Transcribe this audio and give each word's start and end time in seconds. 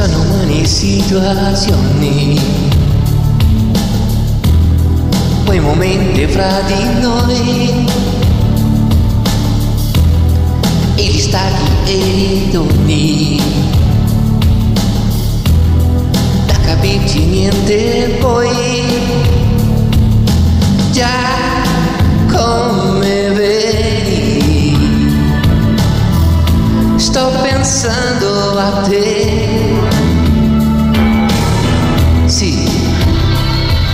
quelle 0.00 0.64
situazioni, 0.64 2.40
quei 5.44 5.60
momenti 5.60 6.26
fra 6.28 6.62
di 6.62 7.00
noi, 7.00 7.86
gli 10.94 11.18
stati 11.18 11.70
e 11.84 11.92
i 11.92 12.48
doni, 12.50 13.42
da 16.46 16.54
capirci 16.64 17.26
niente 17.26 18.16
poi, 18.18 18.48
già 20.92 21.06
come 22.32 23.28
vedi, 23.28 24.74
sto 26.96 27.30
pensando 27.42 28.58
a 28.58 28.70
te. 28.88 29.81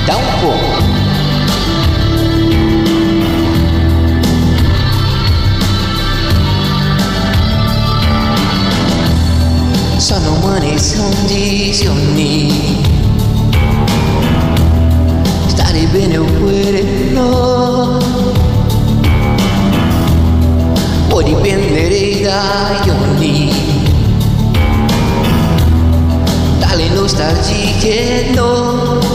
Da 0.09 0.17
un 0.17 0.25
po'. 0.41 0.57
Sono 9.99 10.33
umane 10.37 10.77
condizioni 10.97 12.81
Stare 15.49 15.87
bene 15.93 16.17
oppure 16.17 16.83
no 17.11 17.99
Può 21.09 21.21
dipendere 21.21 22.23
dai 22.23 22.81
giorni 22.85 23.53
Dalle 26.59 26.89
nostalgiche 26.95 28.31
no 28.35 29.08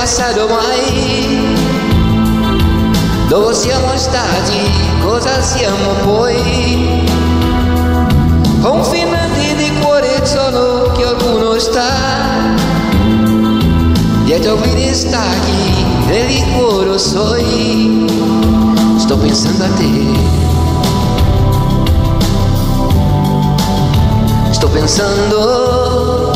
fosse 0.00 0.22
passato 0.22 0.48
mai 0.48 1.56
Dove 3.28 3.54
siamo 3.54 3.96
stati, 3.96 4.70
cosa 5.02 5.40
siamo 5.42 5.92
poi 6.04 7.08
Confinati 8.60 9.54
di 9.56 9.72
cuore 9.80 10.24
solo 10.24 10.92
che 10.92 11.02
qualcuno 11.02 11.58
sta 11.58 11.88
Dietro 14.24 14.56
quei 14.56 14.74
distacchi 14.74 15.84
del 16.06 16.44
cuore 16.56 16.98
soi 16.98 18.06
Sto 18.96 19.16
pensando 19.16 19.64
a 19.64 19.68
te. 19.68 20.18
Sto 24.52 24.68
pensando 24.68 26.29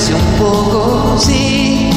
Prese 0.00 0.14
un 0.14 0.34
po' 0.38 1.10
così. 1.10 1.90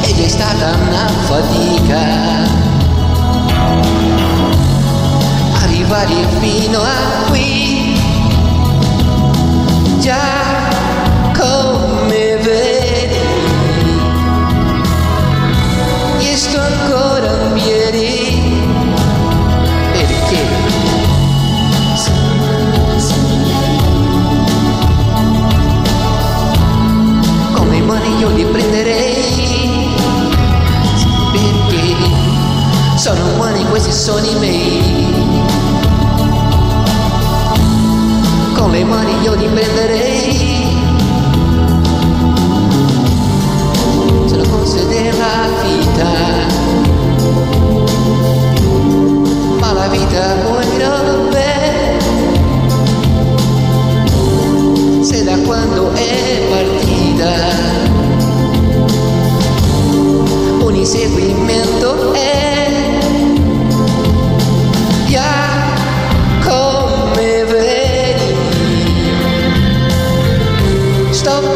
Ed 0.00 0.18
è 0.18 0.28
stata 0.28 0.74
una 0.80 1.06
fatica. 1.26 2.48
Arrivare 5.62 6.26
fino 6.40 6.80
a 6.80 7.03
sono 34.04 34.26
i 34.26 34.34
miei. 34.34 35.12
Con 38.52 38.70
le 38.70 38.84
mani 38.84 39.22
io 39.22 39.32
li 39.32 39.46
prenderei 39.46 40.76
sono 44.26 44.42
cose 44.50 44.86
della 44.88 45.48
vita. 45.62 46.04
Ma 49.58 49.72
la 49.72 49.86
vita 49.86 50.36
muoirebbe 50.42 51.98
se 55.00 55.24
da 55.24 55.38
quando 55.46 55.92
è 55.94 56.42
partita 56.50 57.32
un 60.60 60.74
inseguimento 60.74 61.53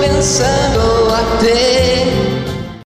vedi 0.08 0.57